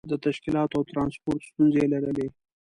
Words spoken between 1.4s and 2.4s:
ستونزې یې لرلې.